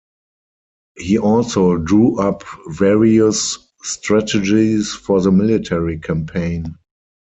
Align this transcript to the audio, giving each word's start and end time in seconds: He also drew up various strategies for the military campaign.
He 0.97 1.19
also 1.19 1.77
drew 1.77 2.17
up 2.19 2.41
various 2.69 3.59
strategies 3.83 4.95
for 4.95 5.21
the 5.21 5.31
military 5.31 5.99
campaign. 5.99 6.75